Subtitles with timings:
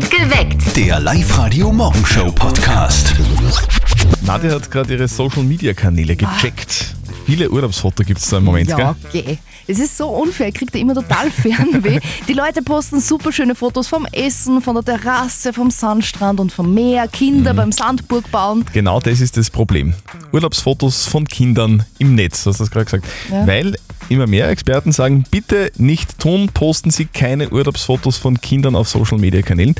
[0.00, 0.74] Geweckt.
[0.76, 3.14] Der Live-Radio-Morgenshow-Podcast.
[4.22, 6.94] Nadja hat gerade ihre Social-Media-Kanäle gecheckt.
[7.26, 9.22] Viele Urlaubsfotos gibt es da im Moment, Ja, gell?
[9.24, 9.38] geh.
[9.66, 12.00] Es ist so unfair, ich krieg da immer total Fernweh.
[12.28, 16.74] Die Leute posten super schöne Fotos vom Essen, von der Terrasse, vom Sandstrand und vom
[16.74, 18.64] Meer, Kinder beim Sandburg bauen.
[18.72, 19.94] Genau das ist das Problem.
[20.32, 23.06] Urlaubsfotos von Kindern im Netz, hast du das gerade gesagt.
[23.30, 23.46] Ja.
[23.46, 23.76] Weil
[24.08, 29.74] immer mehr Experten sagen, bitte nicht tun, posten Sie keine Urlaubsfotos von Kindern auf Social-Media-Kanälen.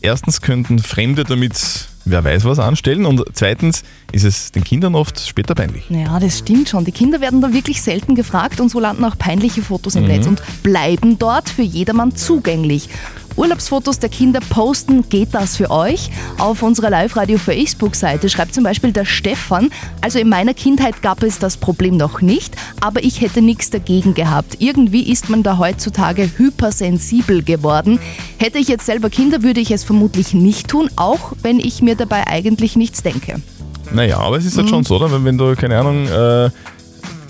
[0.00, 3.82] Erstens könnten Fremde damit wer weiß was anstellen und zweitens
[4.16, 5.84] ist es den Kindern oft später peinlich.
[5.90, 6.84] Ja, das stimmt schon.
[6.86, 10.08] Die Kinder werden da wirklich selten gefragt und so landen auch peinliche Fotos im Mhm.
[10.08, 12.88] Netz und bleiben dort für jedermann zugänglich.
[13.36, 16.08] Urlaubsfotos der Kinder posten, geht das für euch?
[16.38, 19.68] Auf unserer Live-Radio-Facebook-Seite schreibt zum Beispiel der Stefan,
[20.00, 24.14] also in meiner Kindheit gab es das Problem noch nicht, aber ich hätte nichts dagegen
[24.14, 24.56] gehabt.
[24.60, 27.98] Irgendwie ist man da heutzutage hypersensibel geworden.
[28.38, 31.96] Hätte ich jetzt selber Kinder, würde ich es vermutlich nicht tun, auch wenn ich mir
[31.96, 33.42] dabei eigentlich nichts denke.
[33.92, 34.60] Naja, aber es ist Mhm.
[34.60, 35.10] halt schon so, oder?
[35.12, 36.50] Wenn, wenn du, keine Ahnung, äh,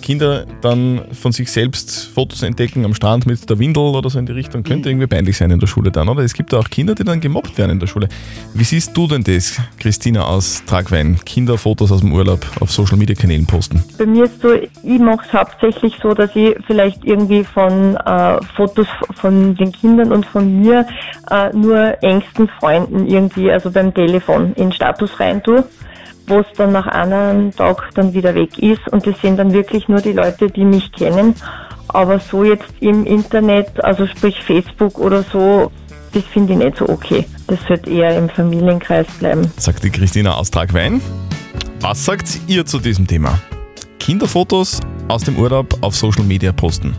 [0.03, 4.27] Kinder dann von sich selbst Fotos entdecken am Strand mit der Windel oder so in
[4.27, 6.23] die Richtung, könnte irgendwie peinlich sein in der Schule dann, oder?
[6.23, 8.09] Es gibt auch Kinder, die dann gemobbt werden in der Schule.
[8.55, 11.19] Wie siehst du denn das, Christina aus Tragwein?
[11.27, 13.83] Kinderfotos aus dem Urlaub auf Social Media Kanälen posten?
[13.99, 18.39] Bei mir ist so, ich mache es hauptsächlich so, dass ich vielleicht irgendwie von äh,
[18.55, 18.87] Fotos
[19.21, 20.87] von den Kindern und von mir
[21.33, 25.65] äh, nur engsten Freunden irgendwie, also beim Telefon, in Status rein tue,
[26.27, 29.89] wo es dann nach einem Tag dann wieder weg ist und das sind dann wirklich
[29.89, 31.35] nur die Leute, die mich kennen.
[31.89, 35.71] Aber so jetzt im Internet, also sprich Facebook oder so,
[36.13, 37.27] das finde ich nicht so okay.
[37.47, 39.51] Das sollte eher im Familienkreis bleiben.
[39.57, 41.01] Sagt die Christina aus Tragwein.
[41.81, 43.39] Was sagt ihr zu diesem Thema?
[43.99, 46.97] Kinderfotos aus dem Urlaub auf Social Media posten.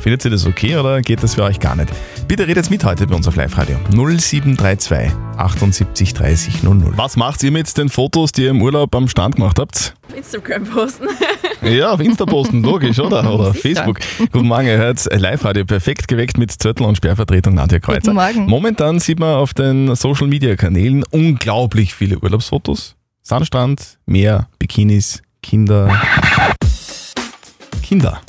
[0.00, 1.90] Findet ihr das okay oder geht das für euch gar nicht?
[2.30, 3.76] Bitte redet mit heute bei uns auf Live-Radio.
[3.90, 6.92] 0732 78 30 00.
[6.94, 9.96] Was macht ihr mit den Fotos, die ihr im Urlaub am Strand gemacht habt?
[10.14, 11.08] Instagram posten.
[11.62, 13.28] Ja, auf Insta posten, logisch, oder?
[13.34, 13.82] Oder Sicher.
[13.82, 13.98] Facebook.
[14.30, 18.12] Guten Morgen, ihr hört Live-Radio perfekt geweckt mit Zettel und Sperrvertretung Nadja Kreuzer.
[18.12, 18.46] Guten Morgen.
[18.46, 22.94] Momentan sieht man auf den Social-Media-Kanälen unglaublich viele Urlaubsfotos.
[23.22, 26.00] Sandstrand, Meer, Bikinis, Kinder.
[27.82, 28.20] Kinder.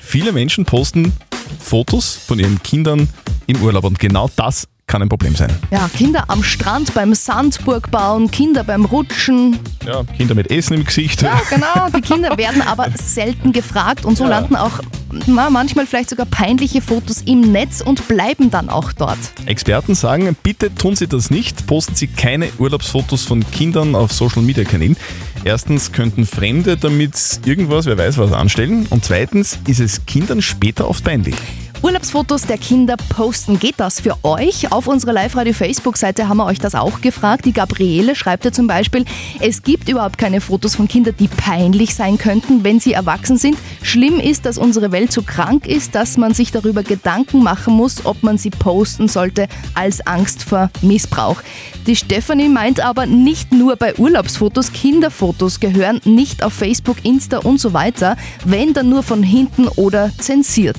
[0.00, 1.12] Viele Menschen posten
[1.60, 3.08] Fotos von ihren Kindern
[3.46, 5.50] im Urlaub und genau das kann ein Problem sein.
[5.70, 9.58] Ja, Kinder am Strand beim Sandburg bauen, Kinder beim Rutschen.
[9.86, 11.22] Ja, Kinder mit Essen im Gesicht.
[11.22, 11.88] Ja, genau.
[11.96, 14.30] Die Kinder werden aber selten gefragt und so Ja.
[14.30, 14.80] landen auch
[15.26, 19.18] manchmal vielleicht sogar peinliche Fotos im Netz und bleiben dann auch dort.
[19.46, 24.42] Experten sagen, bitte tun Sie das nicht, posten Sie keine Urlaubsfotos von Kindern auf Social
[24.42, 24.96] Media Kanälen.
[25.44, 27.14] Erstens könnten Fremde damit
[27.44, 31.34] irgendwas, wer weiß was, anstellen und zweitens ist es Kindern später oft peinlich.
[31.82, 33.58] Urlaubsfotos der Kinder posten.
[33.58, 34.70] Geht das für euch?
[34.70, 37.44] Auf unserer Live-Radio-Facebook-Seite haben wir euch das auch gefragt.
[37.44, 39.04] Die Gabriele schreibt ja zum Beispiel,
[39.40, 43.58] es gibt überhaupt keine Fotos von Kindern, die peinlich sein könnten, wenn sie erwachsen sind.
[43.82, 48.06] Schlimm ist, dass unsere Welt so krank ist, dass man sich darüber Gedanken machen muss,
[48.06, 51.42] ob man sie posten sollte, als Angst vor Missbrauch.
[51.88, 57.58] Die Stefanie meint aber, nicht nur bei Urlaubsfotos, Kinderfotos gehören nicht auf Facebook, Insta und
[57.58, 60.76] so weiter, wenn dann nur von hinten oder zensiert.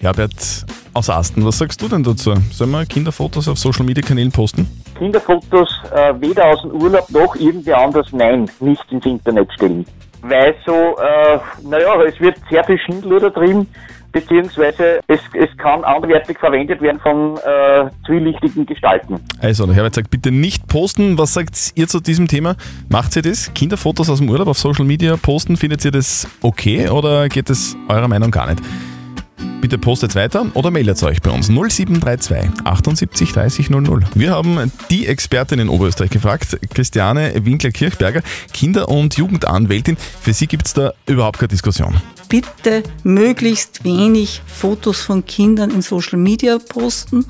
[0.00, 2.32] Herbert aus Asten, was sagst du denn dazu?
[2.50, 4.66] Sollen wir Kinderfotos auf Social Media Kanälen posten?
[4.98, 9.84] Kinderfotos äh, weder aus dem Urlaub noch irgendwie anders, nein, nicht ins Internet stellen.
[10.22, 13.66] Weil so, äh, naja, es wird sehr viel Schindluder drin,
[14.12, 19.20] beziehungsweise es, es kann anderweitig verwendet werden von äh, zwielichtigen Gestalten.
[19.40, 21.18] Also, der Herbert sagt, bitte nicht posten.
[21.18, 22.56] Was sagt ihr zu diesem Thema?
[22.88, 23.52] Macht ihr das?
[23.52, 25.58] Kinderfotos aus dem Urlaub auf Social Media posten?
[25.58, 28.62] Findet ihr das okay oder geht es eurer Meinung gar nicht?
[29.60, 34.04] Bitte postet weiter oder meldet euch bei uns 0732 78 30 00.
[34.14, 38.22] Wir haben die Expertin in Oberösterreich gefragt, Christiane Winkler-Kirchberger,
[38.52, 39.96] Kinder- und Jugendanwältin.
[40.20, 42.00] Für sie gibt es da überhaupt keine Diskussion.
[42.30, 47.26] bitte möglichst wenig Fotos von Kindern in Social Media posten.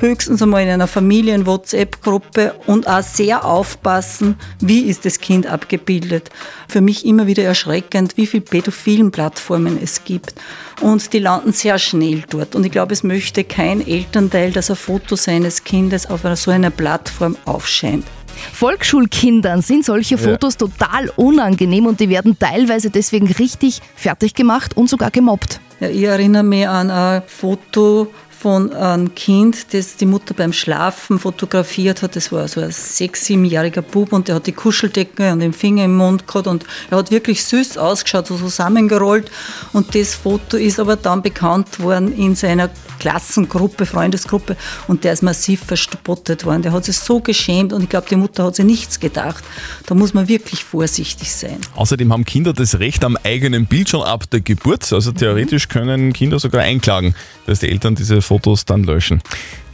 [0.00, 6.30] Höchstens einmal in einer Familien-WhatsApp-Gruppe und auch sehr aufpassen, wie ist das Kind abgebildet.
[6.68, 10.34] Für mich immer wieder erschreckend, wie viele pädophilen Plattformen es gibt.
[10.80, 12.54] Und die landen sehr schnell dort.
[12.54, 16.52] Und ich glaube, es möchte kein Elternteil, dass ein Foto seines Kindes auf einer, so
[16.52, 18.04] einer Plattform aufscheint.
[18.52, 24.88] Volksschulkindern sind solche Fotos total unangenehm und die werden teilweise deswegen richtig fertig gemacht und
[24.88, 25.60] sogar gemobbt.
[25.80, 28.08] Ja, ich erinnere mich an ein Foto
[28.38, 32.14] von einem Kind, das die Mutter beim Schlafen fotografiert hat.
[32.14, 35.84] Das war so ein sechs-, siebenjähriger Bub und der hat die Kuscheldecke und den Finger
[35.84, 39.30] im Mund gehabt und er hat wirklich süß ausgeschaut, so zusammengerollt.
[39.72, 42.70] Und das Foto ist aber dann bekannt worden in seiner
[43.00, 44.56] Klassengruppe, Freundesgruppe
[44.86, 46.62] und der ist massiv verspottet worden.
[46.62, 49.44] Der hat sich so geschämt und ich glaube, die Mutter hat sich nichts gedacht.
[49.86, 51.58] Da muss man wirklich vorsichtig sein.
[51.74, 54.92] Außerdem haben Kinder das Recht am eigenen Bild schon ab der Geburt.
[54.92, 57.14] Also theoretisch können Kinder sogar einklagen,
[57.46, 59.20] dass die Eltern diese Fotos dann löschen.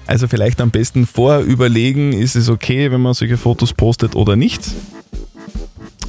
[0.06, 4.36] Also vielleicht am besten vorher überlegen, ist es okay, wenn man solche Fotos postet oder
[4.36, 4.62] nicht.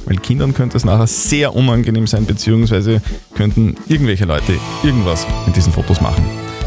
[0.04, 3.02] Weil Kindern könnte es nachher sehr unangenehm sein, beziehungsweise
[3.34, 4.54] könnten irgendwelche Leute
[4.84, 6.24] irgendwas mit diesen Fotos machen.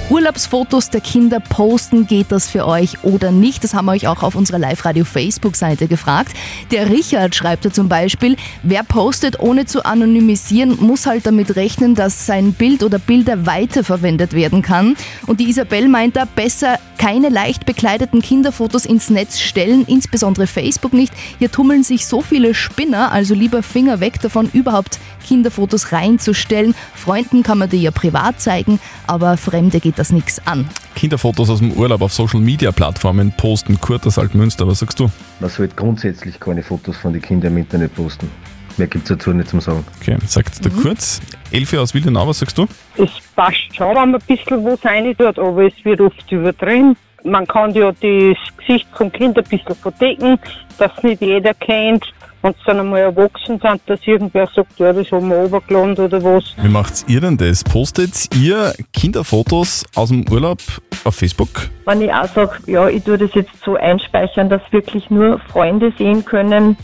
[0.09, 3.63] Urlaubsfotos der Kinder posten, geht das für euch oder nicht?
[3.63, 6.33] Das haben wir euch auch auf unserer Live-Radio-Facebook-Seite gefragt.
[6.71, 11.93] Der Richard schreibt da zum Beispiel, wer postet ohne zu anonymisieren, muss halt damit rechnen,
[11.93, 14.95] dass sein Bild oder Bilder weiterverwendet werden kann.
[15.27, 20.93] Und die Isabel meint da, besser keine leicht bekleideten Kinderfotos ins Netz stellen, insbesondere Facebook
[20.93, 21.13] nicht.
[21.39, 26.75] Hier tummeln sich so viele Spinner, also lieber Finger weg davon, überhaupt Kinderfotos reinzustellen.
[26.93, 30.69] Freunden kann man die ja privat zeigen, aber Fremde geht das nichts an.
[30.93, 33.79] Kinderfotos aus dem Urlaub auf Social Media Plattformen posten.
[33.79, 35.09] Kurt aus Altmünster, was sagst du?
[35.39, 38.29] Man sollte grundsätzlich keine Fotos von den Kindern im Internet posten.
[38.79, 39.85] Mehr gibt es dazu nicht zum Sagen.
[39.99, 41.19] Okay, sagt der Kurt.
[41.51, 42.65] Elfi aus Wildenau, was sagst du?
[42.95, 46.95] Es passt schon, wenn man ein bisschen was rein tut, aber es wird oft übertrieben.
[47.25, 50.39] Man kann ja das Gesicht vom Kind ein bisschen verdecken,
[50.77, 52.05] dass nicht jeder kennt.
[52.41, 56.23] Wenn sie dann einmal erwachsen sind, dass irgendwer sagt, ja, das haben wir runtergeladen oder
[56.23, 56.55] was.
[56.61, 57.65] Wie macht ihr denn das?
[57.65, 60.59] Postet ihr Kinderfotos aus dem Urlaub
[61.03, 61.69] auf Facebook?
[61.85, 65.91] Wenn ich auch sage, ja, ich tue das jetzt so einspeichern, dass wirklich nur Freunde
[65.97, 66.77] sehen können,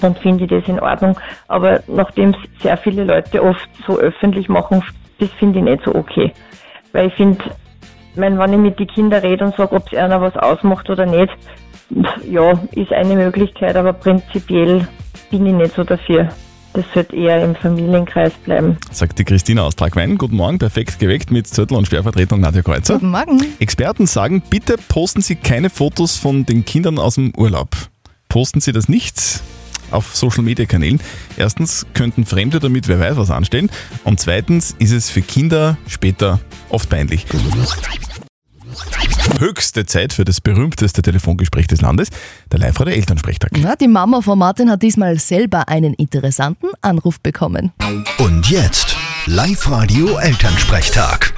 [0.00, 1.18] dann finde ich das in Ordnung.
[1.48, 4.82] Aber nachdem es sehr viele Leute oft so öffentlich machen,
[5.18, 6.32] das finde ich nicht so okay.
[6.92, 7.42] Weil ich finde,
[8.16, 11.06] mein, wenn ich mit den Kindern rede und sage, ob es einer was ausmacht oder
[11.06, 11.32] nicht,
[12.28, 14.86] ja, ist eine Möglichkeit, aber prinzipiell
[15.30, 16.28] bin ich nicht so dafür.
[16.72, 18.76] Das sollte eher im Familienkreis bleiben.
[18.90, 20.18] Sagt die Christina aus Tragwein.
[20.18, 22.94] Guten Morgen, perfekt geweckt mit Zettel und Sperrvertretung Nadja Kreuzer.
[22.94, 23.44] Guten Morgen.
[23.60, 27.68] Experten sagen, bitte posten Sie keine Fotos von den Kindern aus dem Urlaub.
[28.28, 29.20] Posten Sie das nicht
[29.94, 31.00] auf Social Media Kanälen.
[31.36, 33.70] Erstens könnten Fremde damit wer weiß was anstellen
[34.04, 37.26] und zweitens ist es für Kinder später oft peinlich.
[39.38, 42.08] Höchste Zeit für das berühmteste Telefongespräch des Landes,
[42.52, 43.50] der Live-Radio Elternsprechtag.
[43.58, 47.72] Na, die Mama von Martin hat diesmal selber einen interessanten Anruf bekommen.
[48.18, 48.96] Und jetzt
[49.26, 51.34] Live-Radio Elternsprechtag.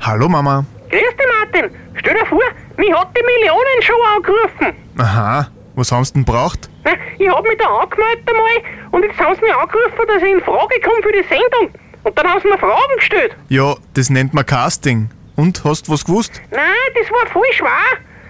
[0.00, 0.66] Hallo Mama.
[0.90, 1.70] Grüß dich, Martin.
[1.98, 2.42] Stell dir vor,
[2.76, 4.76] mich hat die Millionenshow angerufen.
[4.98, 6.68] Aha, was haben sie denn braucht?
[7.16, 10.40] Ich hab mich da angemeldet einmal und jetzt haben sie mich angerufen, dass ich in
[10.40, 11.72] Frage komme für die Sendung.
[12.02, 13.36] Und dann haben sie mir Fragen gestellt.
[13.48, 15.08] Ja, das nennt man Casting.
[15.36, 16.42] Und, hast was gewusst?
[16.50, 16.60] Nein,
[17.00, 17.68] das war voll schwer.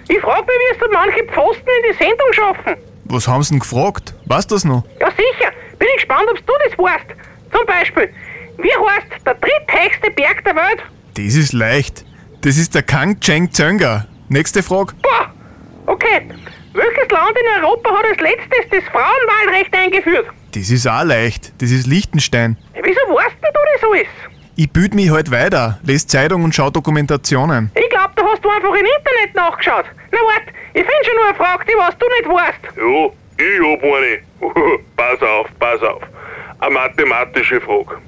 [0.08, 2.76] Ich frag mich, wie es da manche Pfosten in die Sendung schaffen.
[3.06, 4.14] Was haben sie denn gefragt?
[4.26, 4.85] Weißt du das noch?
[5.00, 5.50] Ja, sicher.
[5.79, 7.06] Bin ich gespannt, ob du das weißt.
[7.52, 8.11] Zum Beispiel,
[8.58, 10.82] wie heißt der dritthöchste Berg der Welt?
[11.14, 12.05] Das ist leicht.
[12.43, 14.06] Das ist der Kang Cheng Tsönga.
[14.29, 14.94] Nächste Frage.
[15.02, 15.32] Boah,
[15.94, 16.29] okay.
[16.73, 20.26] Welches Land in Europa hat als letztes das Frauenwahlrecht eingeführt?
[20.52, 21.52] Das ist auch leicht.
[21.61, 22.56] Das ist Liechtenstein.
[22.75, 24.08] Ja, Wieso weißt denn du das alles?
[24.56, 27.70] Ich bild mich halt weiter, lese Zeitung und schau Dokumentationen.
[27.75, 29.85] Ich glaub, da hast du einfach im Internet nachgeschaut.
[30.12, 30.44] Na wart,
[30.75, 32.76] ich find schon noch eine Frage, die was du nicht weißt.
[32.76, 33.11] Ja,
[33.44, 34.79] ich hab eine.
[34.97, 36.02] pass auf, pass auf.
[36.61, 37.99] Eine mathematische Frage.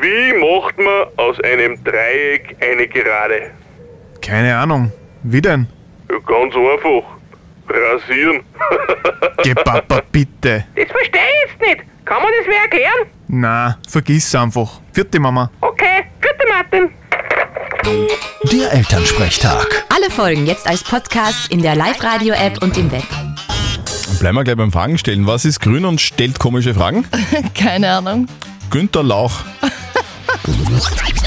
[0.00, 3.50] Wie macht man aus einem Dreieck eine Gerade?
[4.20, 4.90] Keine Ahnung.
[5.22, 5.68] Wie denn?
[6.14, 7.02] Ja, ganz einfach.
[7.66, 8.42] Rasieren.
[9.42, 10.64] Geh Papa, bitte.
[10.76, 11.84] Das verstehe ich jetzt nicht.
[12.04, 13.08] Kann man das wer erklären?
[13.28, 14.80] Na, vergiss einfach.
[14.92, 15.50] Vierte Mama.
[15.60, 16.90] Okay, bitte Martin.
[18.52, 19.84] Der Elternsprechtag.
[19.88, 23.02] Alle Folgen jetzt als Podcast in der Live-Radio-App und im Web.
[24.20, 25.26] Bleiben wir gleich beim Fragen stellen.
[25.26, 27.06] Was ist grün und stellt komische Fragen?
[27.58, 28.28] Keine Ahnung.
[28.70, 29.40] Günter Lauch.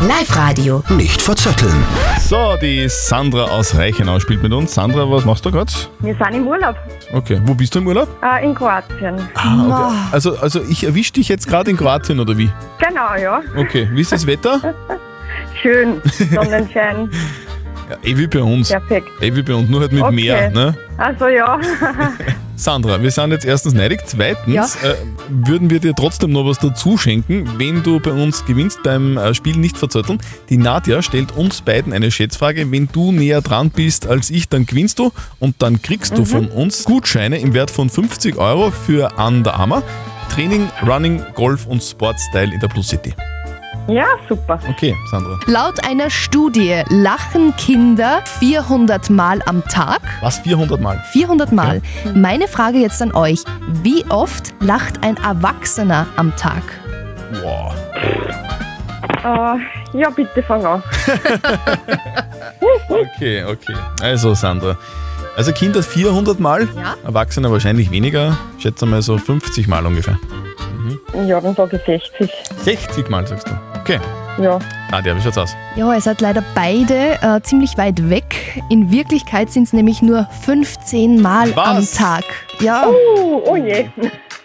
[0.00, 0.82] Live-Radio.
[0.88, 1.84] Nicht verzetteln.
[2.20, 4.72] So, die Sandra aus Reichenau spielt mit uns.
[4.74, 5.70] Sandra, was machst du gerade?
[6.00, 6.74] Wir sind im Urlaub
[7.12, 8.08] Okay, wo bist du im Urlaub?
[8.22, 9.16] äh, in Kroatien.
[9.34, 9.96] Ah, okay.
[10.12, 12.50] Also, also ich erwische dich jetzt gerade in Kroatien oder wie?
[12.78, 13.42] Genau, ja.
[13.56, 14.74] Okay, wie ist das Wetter?
[15.62, 16.00] Schön.
[16.32, 17.10] Sonnenschein.
[17.90, 18.68] Ja, eh wie bei uns.
[18.68, 19.08] Perfekt.
[19.20, 20.14] Eh wie bei uns, nur halt mit Okay.
[20.14, 20.50] Meer.
[20.50, 20.76] Ne?
[20.96, 21.58] Also ja.
[22.60, 24.02] Sandra, wir sind jetzt erstens neidig.
[24.04, 24.94] Zweitens äh,
[25.30, 29.32] würden wir dir trotzdem noch was dazu schenken, wenn du bei uns gewinnst beim äh,
[29.32, 30.18] Spiel nicht verzötteln.
[30.50, 32.70] Die Nadja stellt uns beiden eine Schätzfrage.
[32.70, 36.48] Wenn du näher dran bist als ich, dann gewinnst du und dann kriegst du von
[36.48, 39.82] uns Gutscheine im Wert von 50 Euro für Under Armour.
[40.34, 43.14] Training, Running, Golf und Sportstyle in der Plus City.
[43.88, 44.60] Ja, super.
[44.68, 45.38] Okay, Sandra.
[45.46, 50.00] Laut einer Studie lachen Kinder 400 Mal am Tag.
[50.20, 51.02] Was, 400 Mal?
[51.12, 51.82] 400 Mal.
[52.14, 53.40] Meine Frage jetzt an euch.
[53.82, 56.62] Wie oft lacht ein Erwachsener am Tag?
[57.42, 57.74] Wow.
[59.24, 60.82] Äh, ja, bitte fang an.
[62.88, 63.74] Okay, okay.
[64.02, 64.76] Also, Sandra.
[65.36, 66.94] Also Kinder 400 Mal, Ja.
[67.04, 68.36] Erwachsene wahrscheinlich weniger.
[68.56, 70.18] Ich schätze mal so 50 Mal ungefähr.
[71.26, 71.82] Ja, dann sage ich
[72.18, 72.30] 60.
[72.64, 73.52] 60 Mal, sagst du.
[73.90, 74.00] Okay.
[74.40, 74.58] Ja.
[74.92, 75.56] Nadja, wie schaut's aus?
[75.74, 78.62] Ja, ihr seid leider beide äh, ziemlich weit weg.
[78.70, 81.66] In Wirklichkeit sind es nämlich nur 15 Mal Was?
[81.98, 82.24] am Tag.
[82.60, 82.84] Ja.
[82.86, 83.86] Oh, oh je.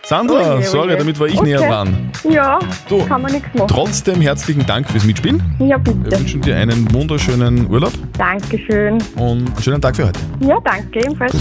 [0.03, 0.97] Sandra, Oh je, oh sorry, je.
[0.97, 1.45] damit war ich Okay.
[1.45, 2.11] näher dran.
[2.27, 2.57] Ja,
[2.89, 3.67] Du, kann man nichts machen.
[3.67, 5.41] Trotzdem herzlichen Dank fürs Mitspielen.
[5.59, 6.19] Ja, Wir bitte.
[6.19, 8.95] wünschen dir einen wunderschönen Urlaub Dankeschön.
[9.17, 10.19] und einen schönen Tag für heute.
[10.39, 11.33] Ja, danke ebenfalls.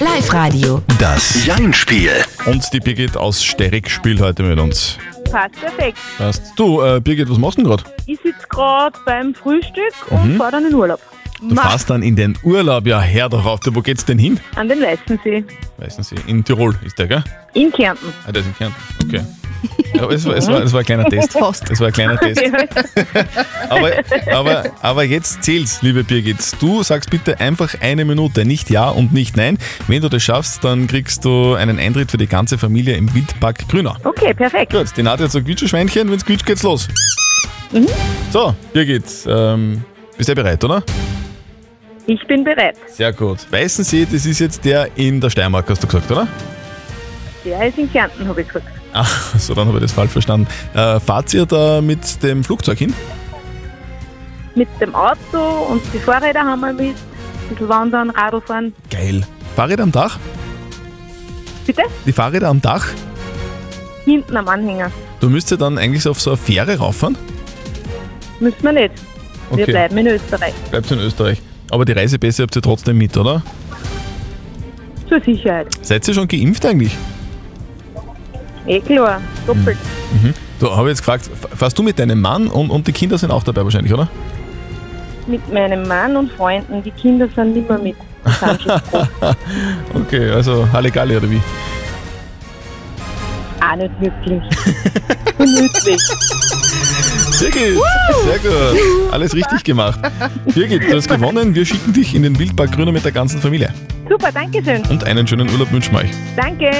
[0.00, 0.82] Live-Radio.
[0.98, 2.10] Das Jein-Spiel.
[2.46, 4.98] Und die Birgit aus Sterek spielt heute mit uns.
[5.34, 5.98] Passt perfekt.
[6.16, 6.52] Passt.
[6.54, 7.82] Du, äh, Birgit, was machst du denn gerade?
[8.06, 10.16] Ich sitze gerade beim Frühstück Mhm.
[10.16, 11.00] und fahre dann in Urlaub.
[11.48, 12.86] Du fährst dann in den Urlaub.
[12.86, 13.60] Ja, her darauf.
[13.64, 14.40] Wo geht's denn hin?
[14.56, 15.44] An den Weißensee.
[15.78, 17.24] Weißen Sie, in Tirol ist der, gell?
[17.54, 18.12] In Kärnten.
[18.26, 18.80] Ah, der ist in Kärnten.
[19.02, 19.24] Okay.
[19.94, 21.32] Ja, es, war, es, war, es war ein kleiner Test.
[21.32, 21.70] Fast.
[21.70, 22.42] Es war ein kleiner Test.
[23.70, 23.90] Aber,
[24.32, 26.36] aber, aber jetzt zählt's, liebe Birgit.
[26.60, 29.58] Du sagst bitte einfach eine Minute, nicht Ja und nicht Nein.
[29.88, 33.66] Wenn du das schaffst, dann kriegst du einen Eintritt für die ganze Familie im Wildpark
[33.68, 33.96] Grüner.
[34.04, 34.72] Okay, perfekt.
[34.72, 36.88] Gut, die Nadja hat so Quietscheschweinchen, wenn's quietscht, geht's los.
[37.72, 37.86] Mhm.
[38.30, 39.82] So, Birgit, ähm,
[40.16, 40.82] bist du bereit, oder?
[42.06, 42.76] Ich bin bereit.
[42.88, 43.38] Sehr gut.
[43.50, 46.26] Weißensee, das ist jetzt der in der Steiermark, hast du gesagt, oder?
[47.44, 48.66] Der ist in Kärnten, habe ich gesagt.
[48.92, 50.46] Ach, so, dann habe ich das falsch verstanden.
[50.74, 52.94] Äh, fahrt ihr da mit dem Flugzeug hin?
[54.54, 55.38] Mit dem Auto
[55.70, 56.94] und die Fahrräder haben wir mit.
[56.94, 58.72] Ein bisschen wandern, Radl fahren.
[58.90, 59.22] Geil.
[59.56, 60.18] Fahrräder am Dach?
[61.66, 61.82] Bitte?
[62.06, 62.86] Die Fahrräder am Dach?
[64.04, 64.90] Hinten am Anhänger.
[65.20, 67.16] Du müsstest dann eigentlich auf so eine Fähre rauffahren?
[68.40, 68.92] Müssen wir nicht.
[69.50, 69.72] Wir Okay.
[69.72, 70.54] bleiben in Österreich.
[70.70, 71.42] Bleibst in Österreich.
[71.74, 73.42] Aber die Reisepässe habt ihr trotzdem mit, oder?
[75.08, 75.66] Zur Sicherheit.
[75.82, 76.96] Seid ihr schon geimpft eigentlich?
[78.64, 79.20] Eh klar.
[79.44, 79.76] Doppelt.
[80.12, 80.34] Mhm.
[80.60, 83.42] Du, habe jetzt gefragt, fährst du mit deinem Mann und, und die Kinder sind auch
[83.42, 84.06] dabei wahrscheinlich, oder?
[85.26, 86.80] Mit meinem Mann und Freunden.
[86.80, 87.96] Die Kinder sind nicht mehr mit.
[89.94, 91.40] Okay, also Halligalli oder wie?
[93.60, 94.42] Auch nicht wirklich.
[95.36, 96.02] Gemütlich.
[97.44, 97.84] Gut,
[98.24, 99.12] sehr gut.
[99.12, 100.00] Alles richtig gemacht.
[100.54, 101.54] Birgit, du hast gewonnen.
[101.54, 103.72] Wir schicken dich in den Wildpark Grüner mit der ganzen Familie.
[104.08, 104.82] Super, danke schön.
[104.86, 106.10] Und einen schönen Urlaub wünschen wir euch.
[106.36, 106.70] Danke.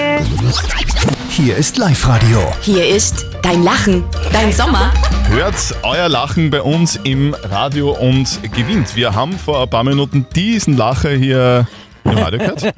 [1.29, 2.41] Hier ist Live-Radio.
[2.63, 4.91] Hier ist dein Lachen, dein Sommer.
[5.29, 8.97] Hört euer Lachen bei uns im Radio und gewinnt.
[8.97, 11.67] Wir haben vor ein paar Minuten diesen Lacher hier
[12.05, 12.63] im Radio gehört.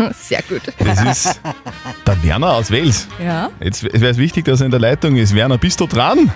[0.18, 0.62] Sehr gut.
[0.78, 1.40] Das ist
[2.06, 3.08] der Werner aus Wels.
[3.22, 3.50] Ja.
[3.60, 5.34] Jetzt wäre es wichtig, dass er in der Leitung ist.
[5.34, 6.30] Werner, bist du dran?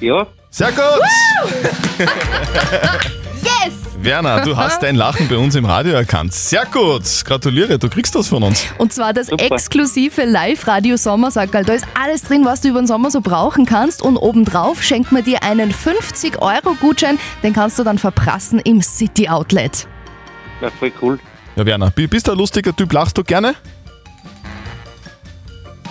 [0.00, 0.26] Ja.
[0.50, 1.02] Sehr gut!
[3.40, 3.74] Yes!
[4.00, 6.32] Werner, du hast dein Lachen bei uns im Radio erkannt.
[6.32, 7.02] Sehr gut!
[7.24, 8.66] Gratuliere, du kriegst das von uns.
[8.78, 9.44] Und zwar das Super.
[9.44, 11.64] exklusive Live-Radio Sommersackerl.
[11.64, 14.02] Da ist alles drin, was du über den Sommer so brauchen kannst.
[14.02, 17.18] Und obendrauf schenkt man dir einen 50-Euro-Gutschein.
[17.44, 19.86] Den kannst du dann verprassen im City Outlet.
[20.60, 21.18] Ja, voll cool.
[21.58, 22.92] Ja, Werner, bi- bist du ein lustiger Typ?
[22.92, 23.56] Lachst du gerne?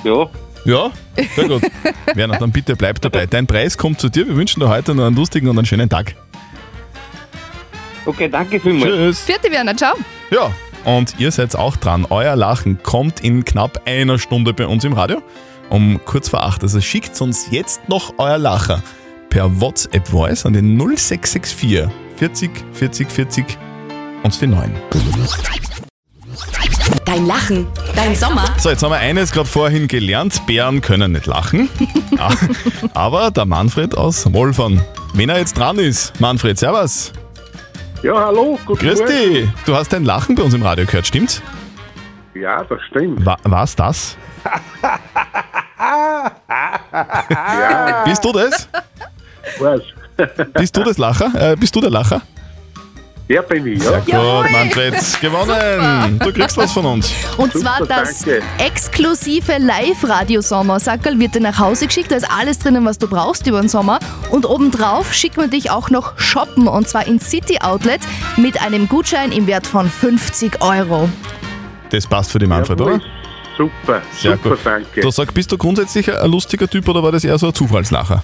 [0.05, 0.29] Ja.
[0.63, 0.91] Ja?
[1.35, 1.61] Sehr gut.
[2.15, 3.25] Werner, dann bitte bleib dabei.
[3.25, 4.25] Dein Preis kommt zu dir.
[4.25, 6.15] Wir wünschen dir heute noch einen lustigen und einen schönen Tag.
[8.05, 8.93] Okay, danke vielmals.
[8.93, 9.19] Tschüss.
[9.23, 9.93] Vierte Werner, ciao.
[10.31, 10.51] Ja,
[10.85, 12.05] und ihr seid auch dran.
[12.09, 15.21] Euer Lachen kommt in knapp einer Stunde bei uns im Radio.
[15.69, 16.63] Um kurz vor acht.
[16.63, 18.81] Also schickt uns jetzt noch euer Lacher
[19.29, 23.45] per WhatsApp Voice an den 0664 40 40 40
[24.23, 24.75] und die 9.
[27.05, 28.45] Dein Lachen, dein Sommer.
[28.57, 30.45] So, jetzt haben wir eines gerade vorhin gelernt.
[30.45, 31.69] Bären können nicht lachen.
[32.19, 32.33] Ah,
[32.95, 34.83] Aber der Manfred aus Wolfern.
[35.13, 37.13] Wenn er jetzt dran ist, Manfred, servus.
[38.01, 39.13] Ja, hallo, guten Grüß Morgen.
[39.13, 39.49] dich.
[39.67, 41.43] Du hast dein Lachen bei uns im Radio gehört, stimmt's?
[42.33, 43.23] Ja, das stimmt.
[43.23, 44.17] Wa war's das?
[46.89, 48.67] Ja, Bist du das?
[49.59, 49.81] was?
[50.53, 51.51] Bist du das Lacher?
[51.51, 52.21] Äh, bist du der Lacher?
[53.29, 54.41] Ja, bin ich, Sehr ja.
[54.41, 54.93] gut, Manfred.
[55.19, 56.17] Gewonnen.
[56.19, 57.11] Du kriegst was von uns.
[57.35, 58.41] Und Super, zwar das danke.
[58.57, 62.09] exklusive Live-Radio-Sommersackerl wird dir nach Hause geschickt.
[62.11, 63.99] Da ist alles drinnen, was du brauchst über den Sommer.
[64.31, 66.67] Und obendrauf schicken wir dich auch noch shoppen.
[66.69, 67.99] Und zwar in City Outlet
[68.37, 71.09] mit einem Gutschein im Wert von 50 Euro.
[71.89, 72.93] Das passt für die Manfred, Jawohl.
[72.93, 73.03] oder?
[73.57, 74.59] Super, Sehr super, gut.
[74.63, 75.01] danke.
[75.01, 78.21] Du sag, bist du grundsätzlich ein lustiger Typ oder war das eher so ein Zufallslacher?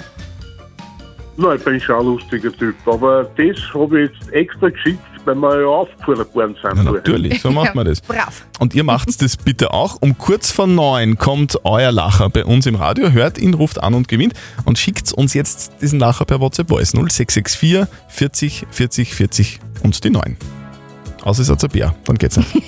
[1.36, 5.36] Nein, ich bin schon ein lustiger Typ, aber das habe ich jetzt extra geschickt, weil
[5.36, 6.86] wir ja aufgefordert worden sind.
[6.86, 8.02] Ja, natürlich, so macht man das.
[8.08, 8.46] Brav.
[8.60, 9.98] Und ihr macht das bitte auch.
[10.00, 13.12] Um kurz vor neun kommt euer Lacher bei uns im Radio.
[13.12, 14.34] Hört ihn, ruft an und gewinnt.
[14.66, 20.12] Und schickt uns jetzt diesen Lacher per WhatsApp Voice 0664 40 40 40 und die
[20.12, 20.38] 9.
[21.24, 22.52] Außer es hat ein Bär, dann geht's nicht.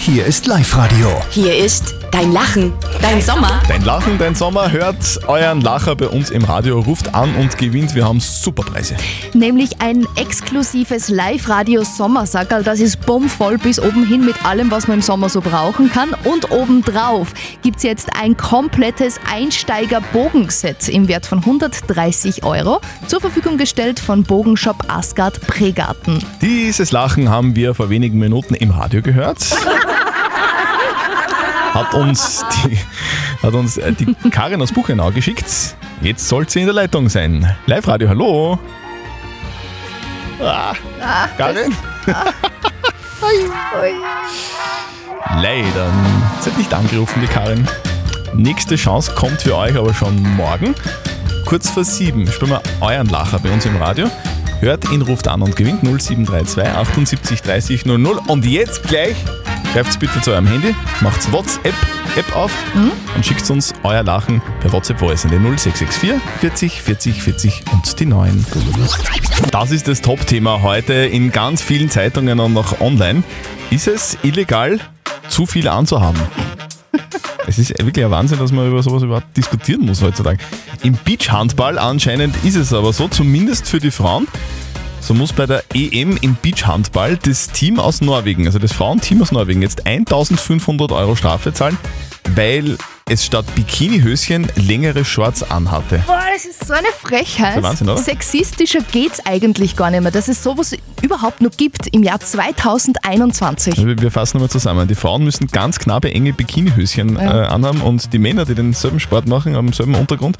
[0.00, 1.08] Hier ist Live-Radio.
[1.30, 3.60] Hier ist dein Lachen, dein Sommer.
[3.66, 7.96] Dein Lachen, dein Sommer, hört euren Lacher bei uns im Radio, ruft an und gewinnt.
[7.96, 8.94] Wir haben super Preise.
[9.32, 12.62] Nämlich ein exklusives Live-Radio-Sommersackerl.
[12.62, 16.14] Das ist bummvoll bis oben hin mit allem, was man im Sommer so brauchen kann.
[16.22, 22.80] Und obendrauf gibt es jetzt ein komplettes Einsteiger-Bogenset im Wert von 130 Euro.
[23.08, 26.24] Zur Verfügung gestellt von Bogenshop Asgard Pregarten.
[26.40, 29.38] Dieses Lachen haben wir vor wenigen Minuten im Radio gehört.
[31.74, 32.78] Hat uns die,
[33.42, 35.74] hat uns äh, die Karin aus Buchenau geschickt.
[36.00, 37.56] Jetzt soll sie in der Leitung sein.
[37.66, 38.58] Live-Radio, hallo.
[40.40, 40.72] Ah,
[41.36, 41.74] Karin?
[45.42, 45.92] Leider.
[46.40, 47.66] Sie hat nicht angerufen, die Karin.
[48.34, 50.76] Nächste Chance kommt für euch aber schon morgen.
[51.44, 54.08] Kurz vor sieben spielen wir euren Lacher bei uns im Radio.
[54.60, 58.20] Hört ihn, ruft an und gewinnt 0732 78 30 00.
[58.28, 59.16] Und jetzt gleich
[59.74, 61.74] greift bitte zu eurem Handy, macht WhatsApp
[62.14, 62.52] App auf
[63.16, 67.98] und schickt uns euer Lachen per WhatsApp Voice an die 0664 40 40 40 und
[67.98, 68.46] die 9.
[69.50, 73.24] Das ist das Top-Thema heute in ganz vielen Zeitungen und auch online.
[73.70, 74.78] Ist es illegal,
[75.28, 76.20] zu viel anzuhaben?
[77.46, 80.38] Es ist wirklich ein Wahnsinn, dass man über sowas überhaupt diskutieren muss heutzutage.
[80.82, 84.26] Im Beachhandball anscheinend ist es aber so, zumindest für die Frauen.
[85.04, 89.32] So muss bei der EM im Beachhandball das Team aus Norwegen, also das Frauenteam aus
[89.32, 91.76] Norwegen, jetzt 1500 Euro Strafe zahlen,
[92.34, 92.78] weil
[93.10, 96.02] es statt Bikinihöschen längere Shorts anhatte.
[96.06, 97.62] Boah, das ist so eine Frechheit.
[97.62, 98.00] Wahnsinn, oder?
[98.00, 103.76] Sexistischer geht's eigentlich gar nicht mehr, dass es sowas überhaupt noch gibt im Jahr 2021.
[103.76, 104.88] Wir wir fassen nochmal zusammen.
[104.88, 107.42] Die Frauen müssen ganz knappe, enge Bikinihöschen Ja.
[107.42, 110.38] äh, anhaben und die Männer, die denselben Sport machen, am selben Untergrund,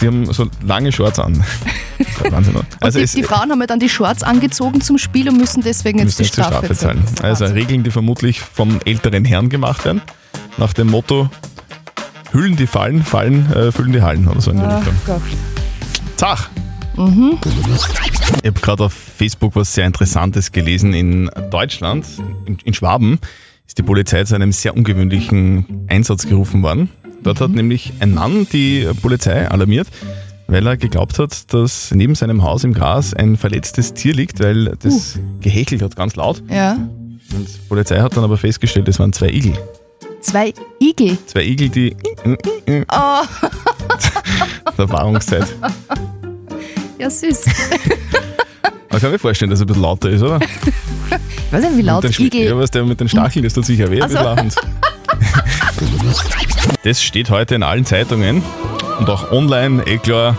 [0.00, 1.42] die haben so lange Shorts an.
[2.30, 2.54] Wahnsinn?
[2.80, 5.62] Also die, es die Frauen haben ja dann die Shorts angezogen zum Spiel und müssen
[5.62, 7.04] deswegen jetzt müssen die Strafe, Strafe zahlen.
[7.22, 10.02] Also Regeln, die vermutlich von älteren Herren gemacht werden,
[10.56, 11.30] nach dem Motto
[12.32, 14.94] Hüllen die Fallen, Fallen äh, füllen die Hallen oder so in Richtung.
[15.06, 15.22] Gott.
[16.16, 16.50] Zach!
[16.96, 17.38] Mhm.
[18.42, 20.92] Ich habe gerade auf Facebook was sehr Interessantes gelesen.
[20.92, 22.06] In Deutschland,
[22.44, 23.18] in, in Schwaben,
[23.66, 26.90] ist die Polizei zu einem sehr ungewöhnlichen Einsatz gerufen worden.
[27.22, 29.88] Dort hat nämlich ein Mann die Polizei alarmiert,
[30.46, 34.76] weil er geglaubt hat, dass neben seinem Haus im Gras ein verletztes Tier liegt, weil
[34.82, 36.42] das gehechelt hat ganz laut.
[36.48, 36.72] Ja.
[37.34, 39.52] Und die Polizei hat dann aber festgestellt, es waren zwei Igel.
[40.20, 41.18] Zwei Igel.
[41.26, 41.94] Zwei Igel, die
[42.90, 43.22] Oh,
[44.78, 45.46] der Paarungszeit.
[46.98, 47.44] ja süß.
[48.90, 50.40] Man kann mir vorstellen, dass er ein bisschen lauter ist, oder?
[50.40, 52.42] Ich weiß nicht, wie laut Igel.
[52.48, 54.18] Ja, was der mit den Stacheln, das tut sicher weh, Ach so.
[54.18, 54.62] ein bisschen
[56.84, 58.42] Das steht heute in allen Zeitungen
[58.98, 60.36] und auch online, eh klar,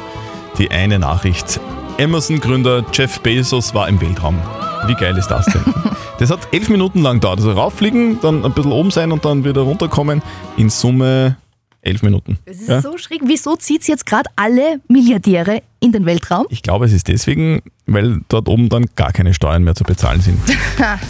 [0.58, 1.60] die eine Nachricht.
[2.00, 4.40] Amazon-Gründer Jeff Bezos war im Weltraum.
[4.88, 5.62] Wie geil ist das denn?
[6.20, 7.40] Das hat elf Minuten lang gedauert.
[7.40, 10.22] Also rauffliegen, dann ein bisschen oben sein und dann wieder runterkommen.
[10.58, 11.38] In Summe
[11.82, 12.38] elf Minuten.
[12.46, 12.82] Das ist Ja?
[12.82, 13.22] so schräg.
[13.24, 16.46] Wieso zieht jetzt gerade alle Milliardäre in den Weltraum?
[16.50, 20.20] Ich glaube, es ist deswegen, weil dort oben dann gar keine Steuern mehr zu bezahlen
[20.20, 20.42] sind.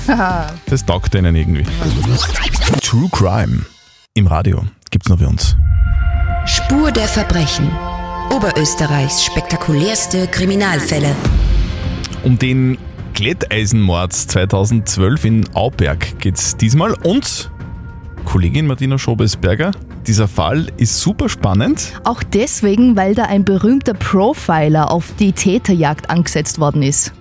[0.67, 1.63] Das taugt denen irgendwie.
[2.84, 3.65] True Crime
[4.15, 5.56] im Radio gibt's noch bei uns.
[6.45, 7.69] Spur der Verbrechen.
[8.36, 11.15] Oberösterreichs spektakulärste Kriminalfälle.
[12.24, 12.78] Um den
[13.13, 17.52] Glätteisenmord 2012 in Auberg geht's diesmal und
[18.26, 19.72] Kollegin Martina Schobesberger,
[20.06, 21.93] dieser Fall ist super spannend.
[22.04, 27.13] Auch deswegen, weil da ein berühmter Profiler auf die Täterjagd angesetzt worden ist.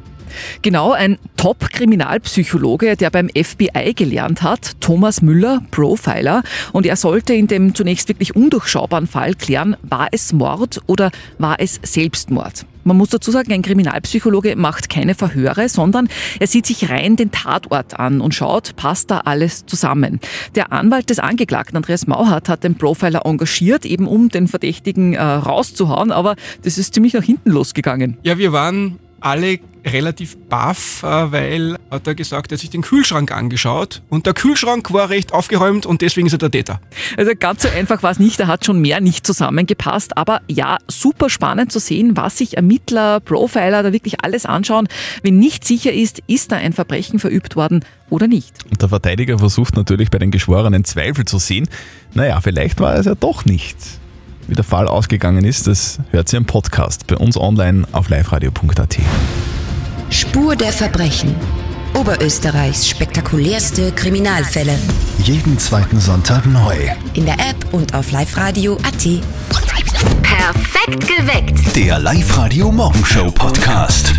[0.62, 6.42] Genau, ein Top-Kriminalpsychologe, der beim FBI gelernt hat, Thomas Müller, Profiler.
[6.72, 11.56] Und er sollte in dem zunächst wirklich undurchschaubaren Fall klären, war es Mord oder war
[11.58, 12.66] es Selbstmord.
[12.88, 16.08] Man muss dazu sagen, ein Kriminalpsychologe macht keine Verhöre, sondern
[16.40, 20.20] er sieht sich rein den Tatort an und schaut, passt da alles zusammen.
[20.54, 25.20] Der Anwalt des Angeklagten, Andreas Mauhardt, hat den Profiler engagiert, eben um den Verdächtigen äh,
[25.20, 28.16] rauszuhauen, aber das ist ziemlich nach hinten losgegangen.
[28.22, 32.82] Ja, wir waren alle relativ baff, äh, weil hat er gesagt, er hat sich den
[32.82, 36.80] Kühlschrank angeschaut und der Kühlschrank war recht aufgeräumt und deswegen ist er der Täter.
[37.16, 40.16] Also ganz so einfach war es nicht, da hat schon mehr nicht zusammengepasst.
[40.16, 44.88] Aber ja, super spannend zu sehen, was sich Ermittler, Profiler da wirklich alles anschauen,
[45.22, 48.54] wenn nicht sicher ist, ist da ein Verbrechen verübt worden oder nicht.
[48.70, 51.68] Und der Verteidiger versucht natürlich bei den Geschworenen Zweifel zu sehen.
[52.14, 53.76] Naja, vielleicht war es ja doch nicht.
[54.48, 58.98] Wie der Fall ausgegangen ist, das hört sie im Podcast bei uns online auf liveradio.at.
[60.08, 61.34] Spur der Verbrechen.
[61.94, 64.78] Oberösterreichs spektakulärste Kriminalfälle.
[65.22, 66.74] Jeden zweiten Sonntag neu.
[67.12, 69.06] In der App und auf liveradio.at.
[70.22, 71.76] Perfekt geweckt.
[71.76, 74.14] Der Live-Radio Morgenshow Podcast.